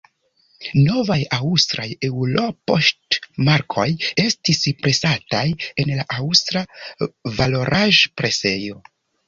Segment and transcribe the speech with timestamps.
[0.85, 3.87] Novaj aŭstraj eŭropoŝtmarkoj
[4.25, 5.45] estis presataj
[5.85, 6.67] en la Aŭstra
[7.39, 8.85] Valoraĵpresejo.